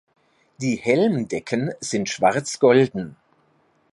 Die 0.59 0.77
Helmdecken 0.77 1.73
sind 1.79 2.09
schwarz-golden. 2.09 3.17